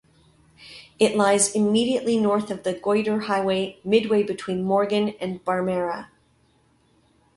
[0.97, 6.07] It lies immediately north of the Goyder Highway midway between Morgan and Barmera.